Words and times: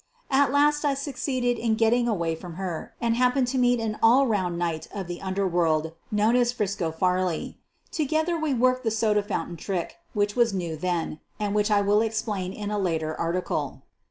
At 0.31 0.51
last 0.51 0.83
I 0.83 0.95
succeeded 0.95 1.59
in 1.59 1.75
getting 1.75 2.07
away 2.07 2.33
from 2.33 2.55
her 2.55 2.95
and 2.99 3.15
happened 3.15 3.45
to 3.49 3.59
meet 3.59 3.79
an 3.79 3.99
all 4.01 4.25
round 4.25 4.57
knight 4.57 4.87
of 4.91 5.05
the 5.05 5.21
under 5.21 5.47
world 5.47 5.91
known 6.09 6.35
as 6.35 6.51
"Frisco 6.51 6.91
Farley." 6.91 7.59
Together 7.91 8.33
we 8.35 8.49
248 8.49 8.51
SOPHIE 8.51 8.63
LYONS 8.63 8.63
worked 8.73 8.83
the 8.83 8.89
soda 9.19 9.21
fountain 9.21 9.57
trick, 9.57 9.97
which 10.15 10.35
was 10.35 10.55
new 10.55 10.75
then, 10.75 11.19
and 11.39 11.53
which 11.53 11.69
I 11.69 11.81
will 11.81 12.01
explain 12.01 12.51
in 12.51 12.71
a 12.71 12.79
later 12.79 13.13
article. 13.15 13.83